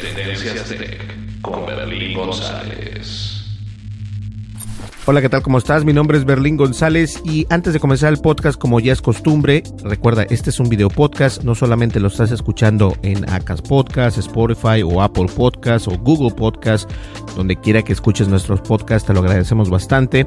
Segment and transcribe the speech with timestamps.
[0.00, 3.30] Tendencias Tech con Berlín González.
[5.06, 5.42] Hola, ¿qué tal?
[5.42, 5.84] ¿Cómo estás?
[5.84, 9.62] Mi nombre es Berlín González y antes de comenzar el podcast, como ya es costumbre,
[9.82, 14.82] recuerda, este es un video podcast, no solamente lo estás escuchando en Acas Podcast, Spotify
[14.82, 16.90] o Apple Podcast o Google Podcast,
[17.36, 20.26] donde quiera que escuches nuestros podcasts, te lo agradecemos bastante,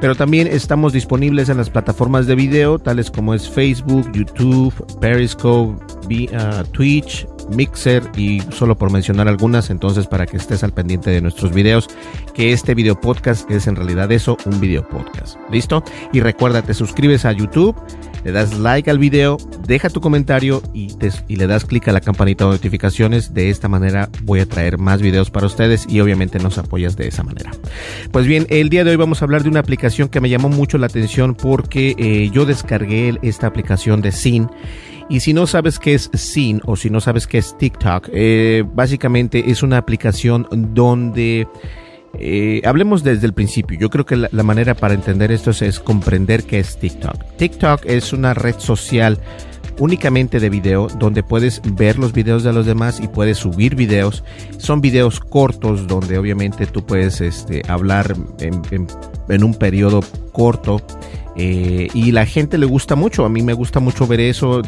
[0.00, 5.82] pero también estamos disponibles en las plataformas de video, tales como es Facebook, YouTube, Periscope,
[6.04, 11.20] uh, Twitch, Mixer y solo por mencionar algunas, entonces para que estés al pendiente de
[11.20, 11.88] nuestros videos,
[12.34, 15.36] que este video podcast es en realidad eso, un video podcast.
[15.50, 15.82] ¿Listo?
[16.12, 17.76] Y recuerda, te suscribes a YouTube,
[18.24, 20.88] le das like al video, deja tu comentario y,
[21.28, 23.32] y le das clic a la campanita de notificaciones.
[23.32, 27.08] De esta manera voy a traer más videos para ustedes y obviamente nos apoyas de
[27.08, 27.52] esa manera.
[28.12, 30.48] Pues bien, el día de hoy vamos a hablar de una aplicación que me llamó
[30.48, 34.48] mucho la atención porque eh, yo descargué esta aplicación de Sin
[35.08, 38.64] y si no sabes qué es Sin o si no sabes qué es TikTok, eh,
[38.74, 41.46] básicamente es una aplicación donde...
[42.20, 43.78] Eh, hablemos desde el principio.
[43.78, 47.36] Yo creo que la, manera para entender esto es, comprender qué es TikTok.
[47.36, 49.20] TikTok es una red social
[49.78, 54.24] únicamente de video donde puedes ver los videos de los demás y puedes subir videos.
[54.56, 60.00] Son videos cortos donde obviamente tú puedes este, hablar en, un periodo
[60.32, 60.80] corto
[61.36, 63.24] eh, y la gente le gusta mucho.
[63.24, 64.62] A mí me gusta mucho ver eso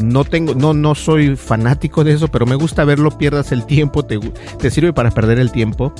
[0.00, 4.04] no tengo, no, no soy fanático de eso, pero me gusta verlo, pierdas el tiempo,
[4.04, 5.92] te, te sirve para perder el tiempo.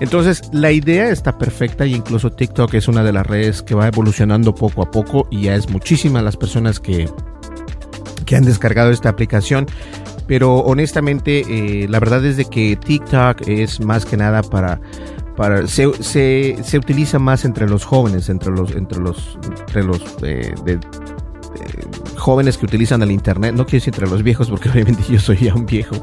[0.00, 3.88] Entonces, la idea está perfecta y incluso TikTok es una de las redes que va
[3.88, 7.08] evolucionando poco a poco y ya es muchísimas las personas que,
[8.26, 9.66] que han descargado esta aplicación.
[10.26, 14.80] Pero honestamente, eh, la verdad es de que TikTok es más que nada para
[15.36, 20.02] para se, se, se, utiliza más entre los jóvenes entre los entre los entre los
[20.22, 20.78] eh, de,
[22.16, 25.36] jóvenes que utilizan el internet, no quiero decir entre los viejos porque obviamente yo soy
[25.38, 25.96] ya un viejo,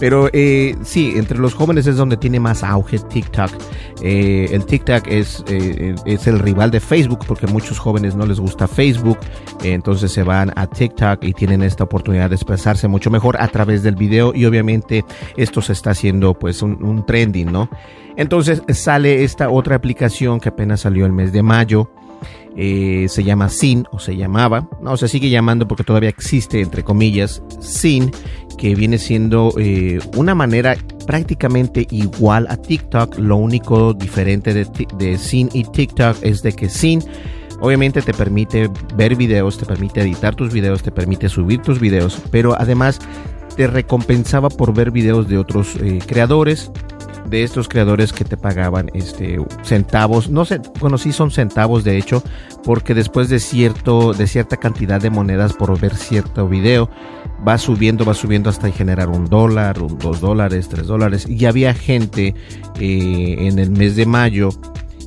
[0.00, 3.50] pero eh, sí, entre los jóvenes es donde tiene más auge TikTok.
[4.02, 8.40] Eh, el TikTok es, eh, es el rival de Facebook porque muchos jóvenes no les
[8.40, 9.18] gusta Facebook,
[9.62, 13.82] entonces se van a TikTok y tienen esta oportunidad de expresarse mucho mejor a través
[13.82, 15.04] del video y obviamente
[15.36, 17.68] esto se está haciendo pues un, un trending, ¿no?
[18.16, 21.90] Entonces sale esta otra aplicación que apenas salió el mes de mayo
[22.56, 26.82] eh, se llama Sin o se llamaba, no, se sigue llamando porque todavía existe, entre
[26.82, 28.10] comillas, Sin,
[28.56, 30.76] que viene siendo eh, una manera
[31.06, 33.18] prácticamente igual a TikTok.
[33.18, 34.66] Lo único diferente de,
[34.96, 37.02] de Sin y TikTok es de que Sin
[37.60, 42.20] obviamente te permite ver videos, te permite editar tus videos, te permite subir tus videos,
[42.30, 43.00] pero además
[43.56, 46.70] te recompensaba por ver videos de otros eh, creadores
[47.28, 51.98] de estos creadores que te pagaban este centavos, no sé, bueno, sí son centavos de
[51.98, 52.22] hecho,
[52.62, 56.88] porque después de cierto de cierta cantidad de monedas por ver cierto video,
[57.46, 61.28] va subiendo, va subiendo hasta generar un dólar, dos dólares, tres dólares.
[61.28, 62.34] Y había gente
[62.78, 64.50] eh, en el mes de mayo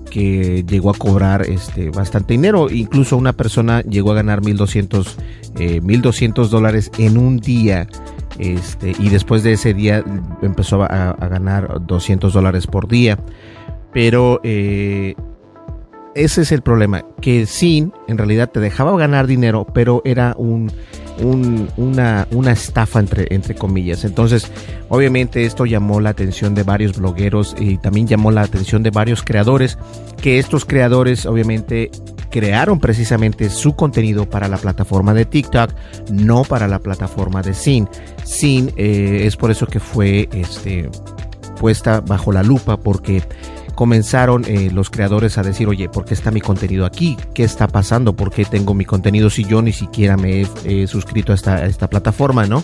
[0.09, 2.69] que llegó a cobrar este bastante dinero.
[2.69, 5.17] Incluso una persona llegó a ganar 1200
[5.57, 7.87] eh, 1200 dólares en un día
[8.39, 10.03] este, y después de ese día
[10.41, 13.19] empezó a, ganar 200 dólares por día.
[13.91, 15.15] Pero eh,
[16.15, 20.71] ese es el problema, que Sin en realidad te dejaba ganar dinero, pero era un,
[21.77, 24.05] una, una, estafa entre, entre comillas.
[24.05, 24.51] Entonces,
[24.89, 29.23] obviamente esto llamó la atención de varios blogueros y también llamó la atención de varios
[29.23, 29.77] creadores,
[30.21, 31.91] que estos creadores obviamente
[32.29, 35.73] crearon precisamente su contenido para la plataforma de TikTok,
[36.11, 37.87] no para la plataforma de Sin.
[38.23, 40.89] Sin eh, es por eso que fue este,
[41.59, 43.23] puesta bajo la lupa porque
[43.75, 47.17] comenzaron eh, los creadores a decir, oye, ¿por qué está mi contenido aquí?
[47.33, 48.13] ¿Qué está pasando?
[48.13, 51.65] ¿Por qué tengo mi contenido si yo ni siquiera me he suscrito a esta, a
[51.65, 52.63] esta plataforma, no?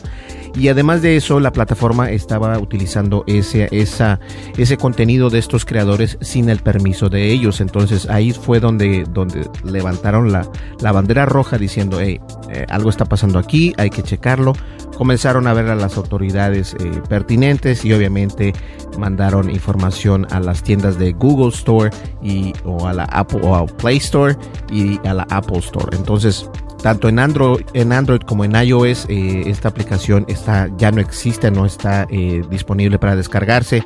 [0.55, 4.19] Y además de eso, la plataforma estaba utilizando ese, esa,
[4.57, 7.59] ese contenido de estos creadores sin el permiso de ellos.
[7.59, 10.47] Entonces ahí fue donde, donde levantaron la,
[10.79, 14.53] la bandera roja diciendo, hey, eh, algo está pasando aquí, hay que checarlo.
[14.97, 18.53] Comenzaron a ver a las autoridades eh, pertinentes y obviamente
[18.97, 21.89] mandaron información a las tiendas de Google Store
[22.23, 24.37] y, o a la Apple o a Play Store
[24.71, 25.95] y a la Apple Store.
[25.97, 26.49] Entonces,
[26.85, 31.49] tanto en Android, en Android como en iOS, eh, esta aplicación está, ya no existe,
[31.49, 33.83] no está eh, disponible para descargarse.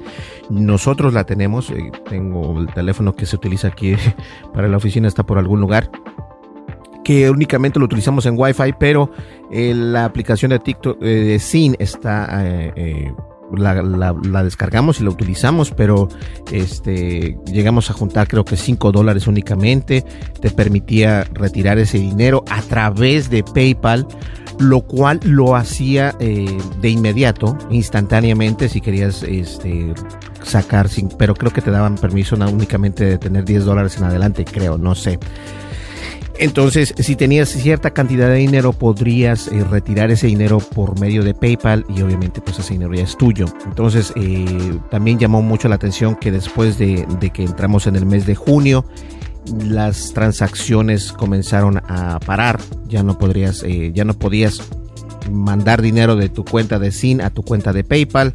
[0.49, 3.95] Nosotros la tenemos, eh, tengo el teléfono que se utiliza aquí
[4.53, 5.89] para la oficina, está por algún lugar
[7.05, 9.09] que únicamente lo utilizamos en Wi-Fi, pero
[9.49, 12.43] la aplicación de TikTok de Sin está
[13.55, 16.07] la, descargamos y la utilizamos, pero
[16.51, 20.03] este, llegamos a juntar creo que 5 dólares únicamente.
[20.41, 24.07] Te permitía retirar ese dinero a través de PayPal,
[24.59, 29.93] lo cual lo hacía eh, de inmediato, instantáneamente, si querías este,
[30.43, 34.77] sacar, pero creo que te daban permiso únicamente de tener 10 dólares en adelante, creo,
[34.77, 35.19] no sé.
[36.39, 41.33] Entonces, si tenías cierta cantidad de dinero, podrías eh, retirar ese dinero por medio de
[41.33, 43.45] PayPal y obviamente pues ese dinero ya es tuyo.
[43.65, 48.25] Entonces, eh, también llamó mucho la atención que después de, que entramos en el mes
[48.25, 48.85] de junio,
[49.65, 52.57] las transacciones comenzaron a parar.
[52.87, 54.61] Ya no podrías, eh, ya no podías
[55.31, 58.33] mandar dinero de tu cuenta de SIN a tu cuenta de PayPal,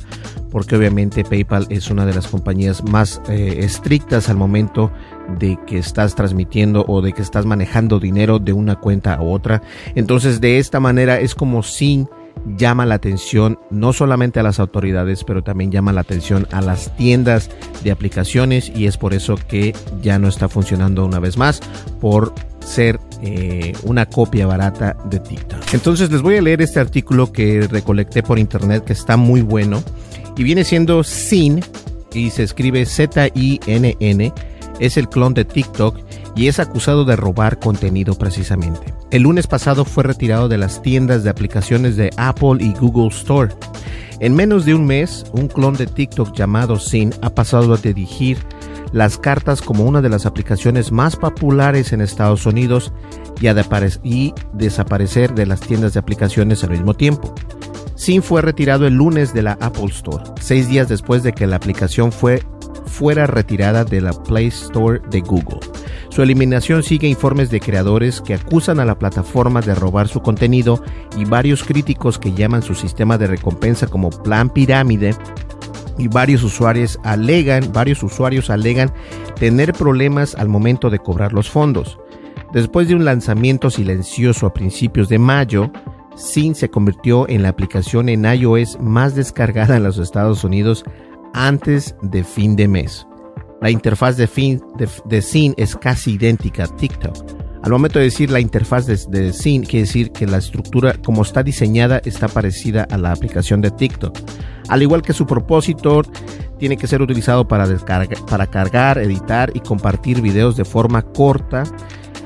[0.50, 4.90] porque obviamente PayPal es una de las compañías más estrictas al momento
[5.38, 9.62] de que estás transmitiendo o de que estás manejando dinero de una cuenta a otra.
[9.94, 12.08] Entonces de esta manera es como sin
[12.56, 16.94] llama la atención no solamente a las autoridades, pero también llama la atención a las
[16.96, 17.48] tiendas
[17.82, 21.60] de aplicaciones y es por eso que ya no está funcionando una vez más
[22.00, 25.72] por ser eh, una copia barata de TikTok.
[25.72, 29.82] Entonces les voy a leer este artículo que recolecté por internet que está muy bueno
[30.36, 31.64] y viene siendo Sin
[32.12, 34.32] y se escribe Z-I-N-N
[34.78, 35.98] es el clon de TikTok
[36.36, 38.92] y es acusado de robar contenido precisamente.
[39.10, 43.54] El lunes pasado fue retirado de las tiendas de aplicaciones de Apple y Google Store.
[44.20, 48.36] En menos de un mes, un clon de TikTok llamado Sin ha pasado a dirigir
[48.94, 52.92] las cartas como una de las aplicaciones más populares en Estados Unidos
[53.40, 53.48] y,
[54.08, 57.34] y desaparecer de las tiendas de aplicaciones al mismo tiempo.
[57.96, 61.56] Sin fue retirado el lunes de la Apple Store, seis días después de que la
[61.56, 62.44] aplicación fue
[62.86, 65.58] fuera retirada de la Play Store de Google.
[66.10, 70.80] Su eliminación sigue informes de creadores que acusan a la plataforma de robar su contenido
[71.18, 75.16] y varios críticos que llaman su sistema de recompensa como plan pirámide
[75.98, 78.92] y varios usuarios alegan, varios usuarios alegan
[79.36, 81.98] tener problemas al momento de cobrar los fondos.
[82.52, 85.70] Después de un lanzamiento silencioso a principios de mayo,
[86.16, 90.84] Sin se convirtió en la aplicación en iOS más descargada en los Estados Unidos
[91.32, 93.04] antes de fin de mes.
[93.60, 97.43] La interfaz de, fin, de, es casi idéntica a TikTok.
[97.64, 101.22] Al momento de decir la interfaz de, de Sin, quiere decir que la estructura como
[101.22, 104.18] está diseñada está parecida a la aplicación de TikTok.
[104.68, 106.02] Al igual que su propósito,
[106.58, 107.66] tiene que ser utilizado para,
[108.28, 111.64] para cargar, editar y compartir videos de forma corta,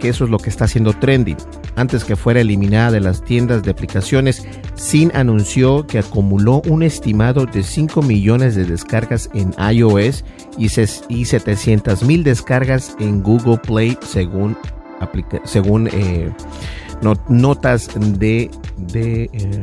[0.01, 1.37] que eso es lo que está haciendo trending
[1.79, 7.47] antes que fuera eliminada de las tiendas de aplicaciones, Sin anunció que acumuló un estimado
[7.47, 10.25] de 5 millones de descargas en iOS
[10.57, 14.57] y, 700 mil descargas en Google Play según,
[15.45, 16.33] según eh,
[17.29, 18.51] notas de,
[18.93, 19.63] eh,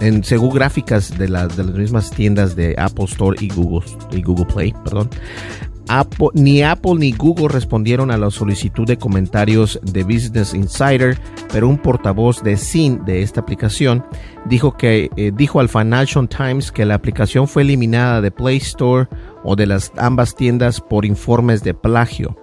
[0.00, 4.46] en, según gráficas de, de, las mismas tiendas de Apple Store y Google, y Google
[4.46, 5.10] Play, perdón
[6.34, 11.18] ni Apple ni Google respondieron a la solicitud de comentarios de Business Insider,
[11.52, 14.04] pero un portavoz de SIN de esta aplicación
[14.46, 19.08] dijo, que, eh, dijo al Financial Times que la aplicación fue eliminada de Play Store
[19.44, 22.36] o de las ambas tiendas por informes de plagio.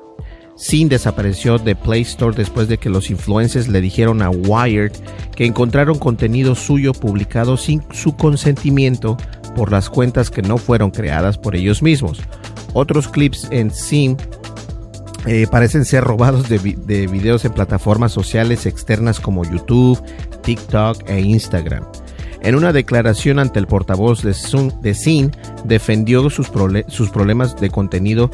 [0.55, 4.91] Sin desapareció de Play Store después de que los influencers le dijeron a Wired
[5.36, 9.17] que encontraron contenido suyo publicado sin su consentimiento
[9.55, 12.22] por las cuentas que no fueron creadas por ellos mismos.
[12.74, 14.15] Otros clips en Sim
[15.25, 20.01] eh, parecen ser robados de, videos en plataformas sociales externas como YouTube,
[20.43, 21.86] TikTok e Instagram.
[22.41, 24.36] En una declaración ante el portavoz de,
[24.81, 25.31] de
[25.63, 26.51] defendió sus,
[26.88, 28.29] sus problemas de contenido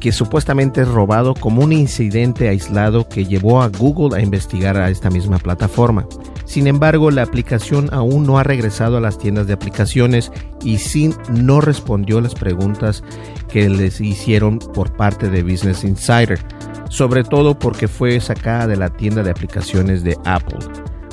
[0.00, 4.90] que supuestamente es robado como un incidente aislado que llevó a Google a investigar a
[4.90, 6.06] esta misma plataforma.
[6.46, 10.32] Sin embargo, la aplicación aún no ha regresado a las tiendas de aplicaciones
[10.64, 13.04] y Sin no respondió las preguntas
[13.48, 16.40] que les hicieron por parte de Business Insider,
[16.88, 20.58] sobre todo porque fue sacada de la tienda de aplicaciones de Apple.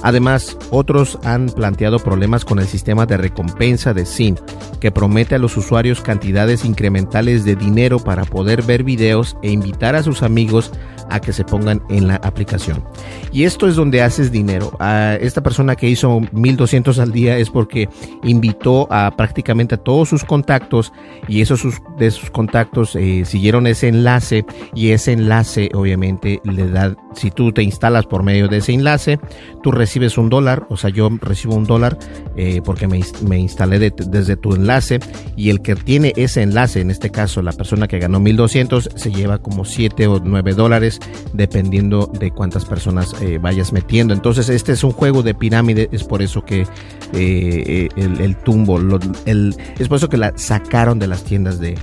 [0.04, 4.40] Además, otros han planteado problemas con el sistema de recompensa de Sin,
[4.80, 9.96] que promete a los usuarios cantidades incrementales de dinero para poder ver videos e invitar
[9.96, 10.72] a sus amigos
[11.10, 12.84] a que se pongan en la aplicación.
[13.32, 14.72] Y esto es donde haces dinero.
[14.80, 17.90] A esta persona que hizo 1200 al día es porque
[18.24, 20.92] invitó a prácticamente a todos sus contactos
[21.28, 21.62] y esos
[21.98, 27.52] de sus contactos eh, siguieron ese enlace y ese enlace obviamente le da, si tú
[27.52, 29.20] te instalas por medio de ese enlace,
[29.64, 31.98] tú recibes un dólar, o sea, yo recibo un dólar
[32.36, 35.00] eh, porque me, me instalé desde tu enlace
[35.36, 39.12] y el que tiene ese enlace, en este caso la persona que ganó 1200, se
[39.12, 40.97] lleva como 7 o 9 dólares
[41.34, 44.14] dependiendo de cuántas personas eh, vayas metiendo.
[44.14, 46.68] Entonces este es un juego de pirámide, es por eso que
[47.14, 48.80] eh, el, tumbo,
[49.26, 51.78] el, es por eso que la sacaron de las tiendas de...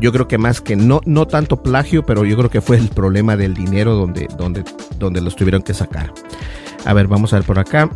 [0.00, 2.88] Yo creo que más que no, no tanto plagio, pero yo creo que fue el
[2.88, 4.64] problema del dinero donde, donde,
[4.98, 6.12] donde los tuvieron que sacar.
[6.84, 7.88] A ver, vamos a ver por acá.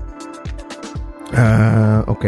[1.33, 2.25] Uh, ok,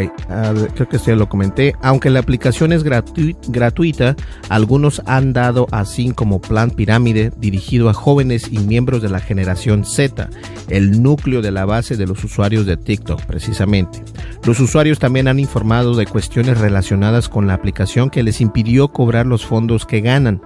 [0.75, 1.73] creo que ya lo comenté.
[1.81, 4.15] Aunque la aplicación es gratuita,
[4.49, 9.85] algunos han dado así como plan pirámide dirigido a jóvenes y miembros de la generación
[9.85, 10.29] Z,
[10.67, 14.03] el núcleo de la base de los usuarios de TikTok precisamente.
[14.45, 19.25] Los usuarios también han informado de cuestiones relacionadas con la aplicación que les impidió cobrar
[19.25, 20.41] los fondos que ganan.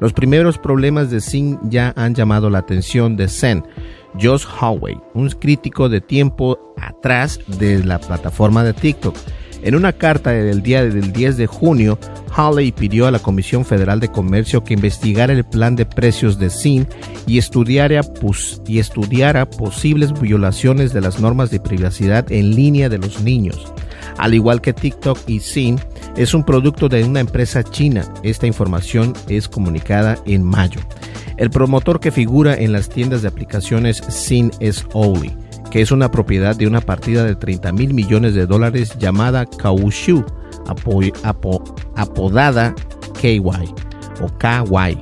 [0.00, 3.64] Los primeros problemas de Sing ya han llamado la atención de Zen
[4.20, 9.16] Josh Howey, un crítico de tiempo atrás de la plataforma de TikTok.
[9.62, 11.98] En una carta del día del 10 de junio,
[12.34, 16.48] Hawley pidió a la Comisión Federal de Comercio que investigara el plan de precios de
[16.48, 16.86] SIN
[17.26, 18.00] y estudiara,
[18.66, 18.80] y
[19.58, 23.72] posibles violaciones de las normas de privacidad en línea de los niños.
[24.16, 25.80] Al igual que TikTok y SIN,
[26.16, 28.04] es un producto de una empresa china.
[28.22, 30.80] Esta información es comunicada en mayo.
[31.36, 35.32] El promotor que figura en las tiendas de aplicaciones Sin es Oli,
[35.70, 40.24] que es una propiedad de una partida de 30 mil millones de dólares llamada Kaushu,
[41.94, 42.74] apodada
[43.20, 43.40] KY
[44.20, 44.98] o KY.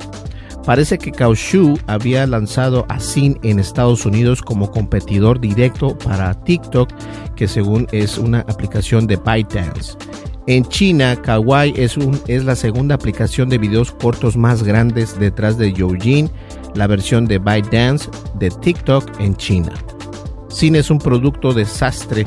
[0.64, 6.90] Parece que Kaushu había lanzado a Sin en Estados Unidos como competidor directo para TikTok,
[7.36, 9.96] que según es una aplicación de ByteDance.
[10.48, 11.96] En China, Kawaii es,
[12.26, 16.30] es la segunda aplicación de videos cortos más grandes detrás de Youjin,
[16.74, 18.08] la versión de ByteDance
[18.38, 19.72] de TikTok en China.
[20.56, 22.24] Cine es un producto desastre.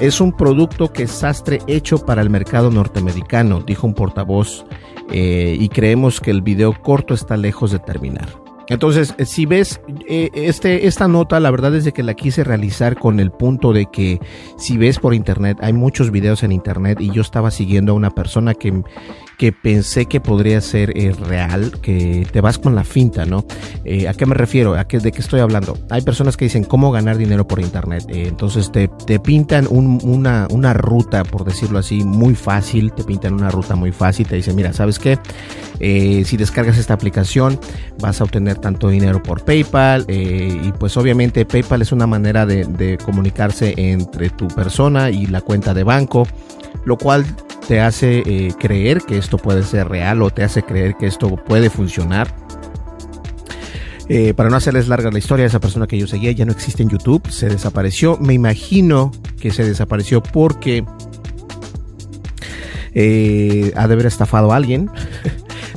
[0.00, 4.64] Es un producto que sastre hecho para el mercado norteamericano, dijo un portavoz,
[5.10, 8.26] eh, y creemos que el video corto está lejos de terminar.
[8.68, 12.42] Entonces, eh, si ves eh, este, esta nota, la verdad es de que la quise
[12.42, 14.18] realizar con el punto de que
[14.56, 18.10] si ves por internet, hay muchos videos en internet y yo estaba siguiendo a una
[18.12, 18.82] persona que,
[19.42, 23.44] que pensé que podría ser eh, real, que te vas con la finta, ¿no?
[23.84, 24.76] Eh, ¿A qué me refiero?
[24.76, 25.76] ¿A qué, ¿De qué estoy hablando?
[25.90, 28.04] Hay personas que dicen cómo ganar dinero por internet.
[28.08, 32.92] Eh, entonces te, pintan una, ruta, por decirlo así, muy fácil.
[32.92, 34.28] Te pintan una ruta muy fácil.
[34.28, 35.18] Te dicen, mira, ¿sabes qué?
[35.80, 37.58] si descargas esta aplicación,
[37.98, 40.06] vas a obtener tanto dinero por PayPal.
[40.08, 45.74] y pues obviamente PayPal es una manera de comunicarse entre tu persona y la cuenta
[45.74, 46.28] de banco
[46.84, 47.24] lo cual
[47.66, 51.36] te hace eh, creer que esto puede ser real o te hace creer que esto
[51.36, 52.34] puede funcionar.
[54.08, 56.82] Eh, para no hacerles larga la historia, esa persona que yo seguía ya no existe
[56.82, 58.18] en YouTube, se desapareció.
[58.18, 60.84] Me imagino que se desapareció porque
[62.94, 64.90] eh, ha de haber estafado a alguien.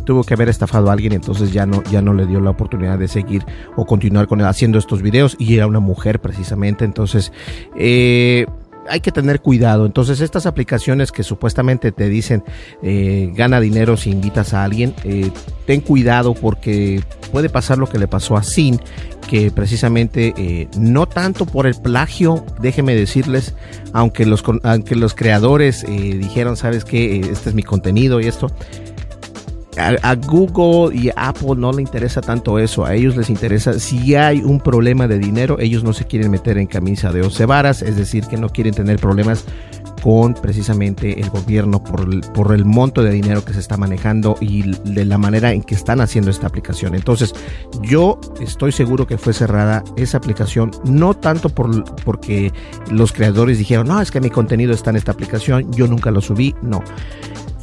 [0.05, 2.99] tuvo que haber estafado a alguien, entonces ya no, ya no le dio la oportunidad
[2.99, 3.43] de seguir
[3.75, 5.35] o continuar con haciendo estos videos.
[5.39, 7.31] Y era una mujer precisamente, entonces
[7.75, 8.45] eh,
[8.89, 9.85] hay que tener cuidado.
[9.85, 12.43] Entonces, estas aplicaciones que supuestamente te dicen
[12.81, 15.31] eh, gana dinero si invitas a alguien, eh,
[15.65, 17.01] ten cuidado porque
[17.31, 18.79] puede pasar lo que le pasó a Sin,
[19.29, 23.55] que precisamente eh, no tanto por el plagio, déjeme decirles,
[23.93, 28.51] aunque los, aunque los creadores dijeron, sabes que este es mi contenido y esto,
[29.77, 34.41] a, Google y Apple no le interesa tanto eso, a ellos les interesa si hay
[34.41, 37.95] un problema de dinero, ellos no se quieren meter en camisa de once varas, es
[37.95, 39.45] decir, que no quieren tener problemas
[40.01, 44.35] con precisamente el gobierno por el, por el monto de dinero que se está manejando
[44.39, 46.93] y de la manera en que están haciendo esta aplicación.
[46.93, 47.33] Entonces,
[47.81, 52.53] yo estoy seguro que fue cerrada esa aplicación, no tanto por, porque
[52.91, 56.21] los creadores dijeron, no, es que mi contenido está en esta aplicación, yo nunca lo
[56.21, 56.83] subí, no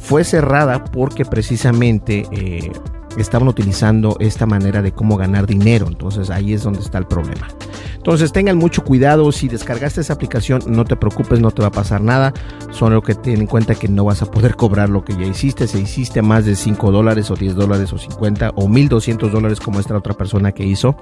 [0.03, 2.71] fue cerrada porque precisamente eh,
[3.17, 5.87] estaban utilizando esta manera de cómo ganar dinero.
[5.87, 7.47] Entonces ahí es donde está el problema.
[7.95, 11.71] Entonces tengan mucho cuidado, si descargaste esa aplicación no te preocupes, no te va a
[11.71, 12.33] pasar nada,
[12.69, 15.67] solo que ten en cuenta que no vas a poder cobrar lo que ya hiciste,
[15.67, 19.79] si hiciste más de 5 dólares o 10 dólares o 50 o 1200 dólares como
[19.79, 20.97] esta otra persona que hizo,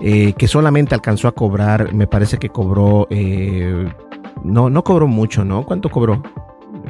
[0.00, 3.92] eh, que solamente alcanzó a cobrar, me parece que cobró, eh,
[4.44, 5.66] no, no cobró mucho, ¿no?
[5.66, 6.22] ¿Cuánto cobró?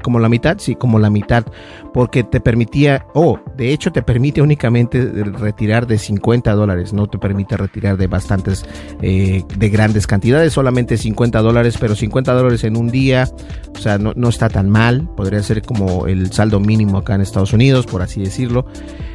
[0.04, 1.46] Como la mitad, sí, como la mitad,
[1.94, 7.06] porque te permitía, o oh, de hecho te permite únicamente retirar de 50 dólares, no
[7.06, 8.66] te permite retirar de bastantes,
[9.00, 13.26] eh, de grandes cantidades, solamente 50 dólares, pero 50 dólares en un día,
[13.74, 17.22] o sea, no, no está tan mal, podría ser como el saldo mínimo acá en
[17.22, 18.66] Estados Unidos, por así decirlo.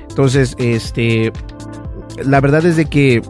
[0.09, 1.31] Entonces, este,
[2.25, 3.21] la verdad es de que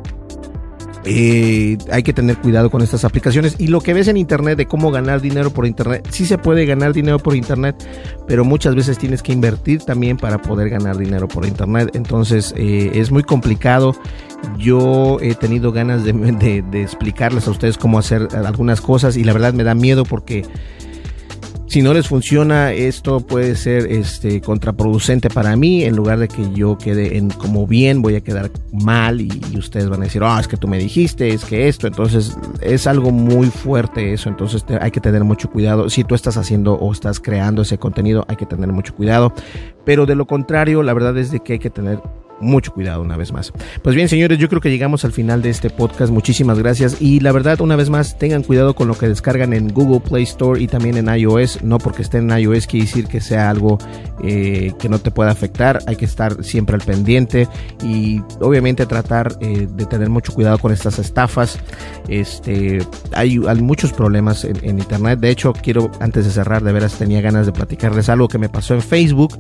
[1.06, 4.66] eh, hay que tener cuidado con estas aplicaciones y lo que ves en internet de
[4.66, 7.76] cómo ganar dinero por internet, sí se puede ganar dinero por internet,
[8.28, 12.92] pero muchas veces tienes que invertir también para poder ganar dinero por internet, entonces eh,
[12.94, 13.96] es muy complicado.
[14.58, 16.14] Yo he tenido ganas de,
[16.70, 20.46] de explicarles a ustedes cómo hacer algunas cosas y la verdad me da miedo porque
[21.70, 25.84] si no les funciona, esto puede ser este, contraproducente para mí.
[25.84, 29.88] En lugar de que yo quede en como bien, voy a quedar mal y, ustedes
[29.88, 31.86] van a decir, ah, es que tú me dijiste, es que esto.
[31.86, 34.30] Entonces, es algo muy fuerte eso.
[34.30, 35.92] Entonces, hay que tener mucho cuidado.
[35.92, 39.32] Si tú estás haciendo o estás creando ese contenido, hay que tener mucho cuidado.
[39.86, 42.02] Pero de lo contrario, la verdad es de que hay que tener
[42.42, 43.52] mucho cuidado una vez más.
[43.82, 46.12] Pues bien, señores, yo creo que llegamos al final de este podcast.
[46.12, 47.02] Muchísimas gracias.
[47.02, 50.24] Y la verdad, una vez más, tengan cuidado con lo que descargan en Google Play
[50.24, 51.64] Store y también en iOS.
[51.64, 53.78] No porque esté en iOS quiere decir que sea algo
[54.24, 55.80] eh, que no te pueda afectar.
[55.88, 57.48] Hay que estar siempre al pendiente
[57.84, 61.60] y obviamente tratar eh, de tener mucho cuidado con estas estafas.
[62.08, 62.80] Este,
[63.14, 65.20] hay, muchos problemas en Internet.
[65.20, 68.50] De hecho, quiero, antes de cerrar, de veras tenía ganas de platicarles algo que me
[68.50, 69.38] pasó en Facebook.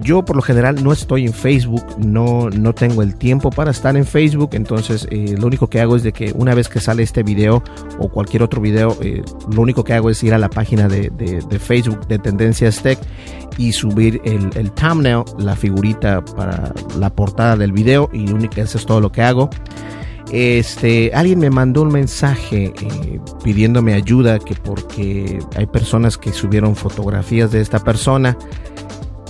[0.00, 3.96] Yo por lo general no estoy en Facebook, no, no tengo el tiempo para estar
[3.96, 7.02] en Facebook, entonces eh, lo único que hago es de que una vez que sale
[7.02, 7.62] este video
[7.98, 11.10] o cualquier otro video, eh, lo único que hago es ir a la página de,
[11.58, 12.98] Facebook de Tendencias Tech
[13.56, 18.78] y subir el, el, thumbnail, la figurita para la portada del video y único, eso
[18.78, 19.50] es todo lo que hago.
[20.32, 26.74] Este, alguien me mandó un mensaje eh, pidiéndome ayuda que porque hay personas que subieron
[26.74, 28.36] fotografías de esta persona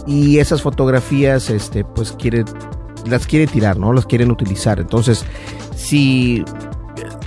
[0.07, 2.45] y esas fotografías este pues quiere
[3.07, 4.81] las quiere tirar no las quieren utilizar.
[4.81, 5.25] Entonces
[5.75, 6.45] si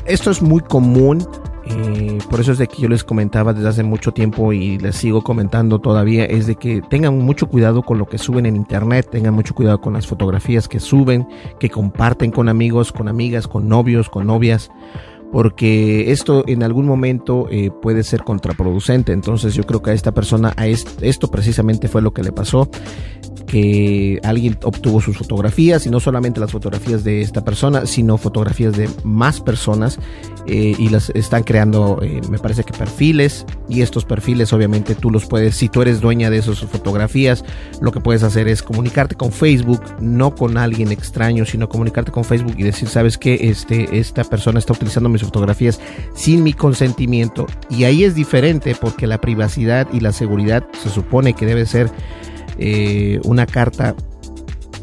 [0.06, 1.26] esto es muy común
[1.72, 4.96] eh, por eso es de que yo les comentaba desde hace mucho tiempo y les
[4.96, 9.08] sigo comentando todavía, es de que tengan mucho cuidado con lo que suben en internet,
[9.12, 11.28] tengan mucho cuidado con las fotografías que suben,
[11.60, 14.72] que comparten con amigos, con amigas, con novios, con novias,
[15.32, 19.12] porque esto en algún momento eh, puede ser contraproducente.
[19.12, 22.70] Entonces yo creo que a esta persona, a esto precisamente fue lo que le pasó
[23.50, 28.78] que alguien obtuvo sus fotografías y no solamente las fotografías de esta persona, sino fotografías
[28.78, 29.98] de más personas
[30.46, 35.10] eh, y las están creando, eh, me parece que perfiles y estos perfiles obviamente tú
[35.10, 37.44] los puedes, si tú eres dueña de esas fotografías,
[37.82, 42.26] lo que puedes hacer es comunicarte con Facebook, no con alguien extraño, sino comunicarte con
[42.26, 45.80] Facebook y decir, sabes que este, esta persona está utilizando mis fotografías
[46.14, 51.34] sin mi consentimiento y ahí es diferente porque la privacidad y la seguridad se supone
[51.34, 51.90] que debe ser
[52.60, 53.96] eh, una carta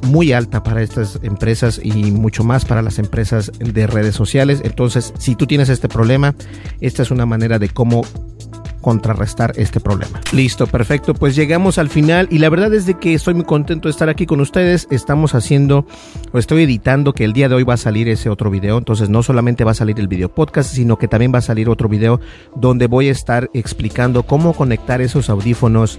[0.07, 4.61] muy alta para estas empresas y mucho más para las empresas de redes sociales.
[4.65, 6.35] Entonces, si tú tienes este problema,
[6.81, 8.03] esta es una manera de cómo
[8.87, 10.21] contrarrestar este problema.
[10.33, 11.13] Listo, perfecto.
[11.13, 14.09] Pues llegamos al final y la verdad es de que estoy muy contento de estar
[14.09, 14.87] aquí con ustedes.
[14.93, 15.89] Estamos haciendo
[16.33, 18.79] o estoy editando que el día de hoy va a salir ese otro video.
[18.79, 21.69] Entonces no solamente va a salir el video podcast, sino que también va a salir
[21.69, 22.21] otro video
[22.55, 25.99] donde voy a estar explicando cómo conectar esos audífonos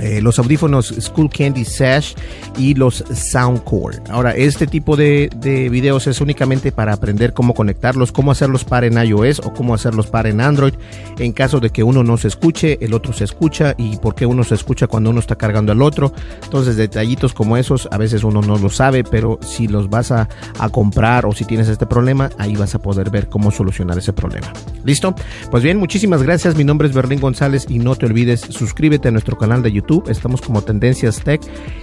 [0.00, 2.14] eh, los audífonos School Candy Sash
[2.56, 3.98] y los Soundcore.
[4.10, 8.86] Ahora, este tipo de, de, videos es únicamente para aprender cómo conectarlos, cómo hacerlos para
[8.86, 10.74] en iOS o cómo hacerlos para en Android.
[11.18, 14.24] En caso de que uno no se escuche, el otro se escucha y por qué
[14.24, 16.12] uno se escucha cuando uno está cargando al otro.
[16.44, 20.28] Entonces, detallitos como esos, a veces uno no lo sabe, pero si los vas a,
[20.58, 24.12] a comprar o si tienes este problema, ahí vas a poder ver cómo solucionar ese
[24.12, 24.52] problema.
[24.84, 25.14] ¿Listo?
[25.50, 26.56] Pues bien, muchísimas gracias.
[26.56, 29.87] Mi nombre es Berlín González y no te olvides, suscríbete a nuestro canal de YouTube
[30.08, 31.40] Estamos como Tendencias Tech.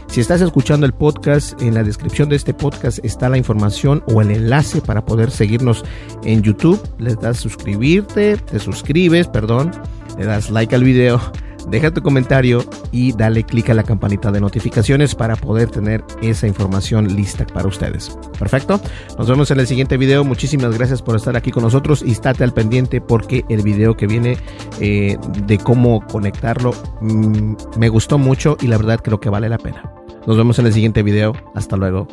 [0.08, 4.22] Si estás escuchando el podcast, en la descripción de este podcast está la información o
[4.22, 5.84] el enlace para poder seguirnos
[6.24, 6.80] en YouTube.
[7.00, 9.72] Le das suscribirte, te suscribes, perdón,
[10.18, 11.20] le das like al video
[11.68, 16.48] deja tu comentario y dale clic a la campanita de notificaciones para poder tener esa
[16.48, 18.18] información lista para ustedes.
[18.38, 18.80] Perfecto.
[19.18, 20.24] Nos vemos en el siguiente video.
[20.24, 24.08] Muchísimas gracias por estar aquí con nosotros y estate al pendiente porque el video que
[24.08, 24.38] viene
[24.80, 29.58] eh, de cómo conectarlo mm, me gustó mucho y la verdad creo que vale la
[29.58, 29.92] pena.
[30.28, 31.34] Nos vemos en el siguiente video.
[31.54, 32.08] Hasta luego.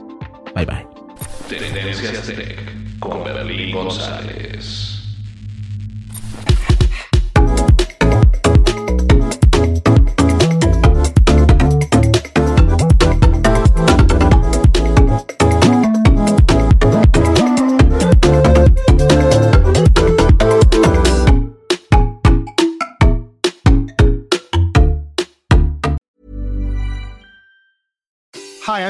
[0.54, 0.86] Bye bye.
[1.48, 2.32] Tendencias
[2.98, 4.91] con Berlín González.